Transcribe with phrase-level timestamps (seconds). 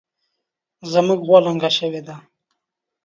[0.91, 2.15] زمونږ غوا لنګه شوې ده